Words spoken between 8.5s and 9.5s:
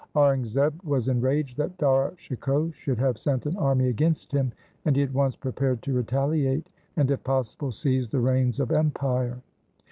of empire.